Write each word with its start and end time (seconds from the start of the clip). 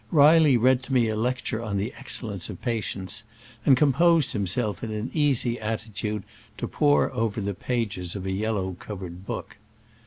Reilly 0.09 0.57
read 0.57 0.81
to 0.85 0.93
me 0.93 1.09
a 1.09 1.15
lecture 1.15 1.61
on 1.61 1.77
the 1.77 1.93
excellence 1.95 2.49
of 2.49 2.59
patience, 2.59 3.21
and 3.67 3.77
composed 3.77 4.31
himself 4.33 4.83
in 4.83 4.89
an 4.89 5.11
easy 5.13 5.59
attitude 5.59 6.23
to 6.57 6.67
pore 6.67 7.13
over 7.13 7.39
the 7.39 7.53
pages 7.53 8.15
of 8.15 8.25
a 8.25 8.31
yellow 8.31 8.75
covered 8.79 9.27
book. 9.27 9.57